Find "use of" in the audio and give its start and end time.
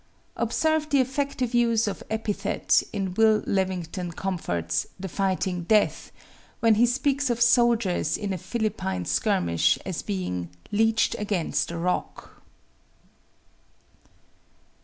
1.53-2.01